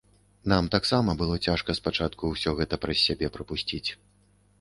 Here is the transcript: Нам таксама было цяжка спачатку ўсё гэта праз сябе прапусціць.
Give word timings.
Нам 0.51 0.69
таксама 0.75 1.13
было 1.19 1.35
цяжка 1.47 1.75
спачатку 1.79 2.31
ўсё 2.31 2.55
гэта 2.61 2.79
праз 2.87 3.05
сябе 3.09 3.27
прапусціць. 3.37 3.83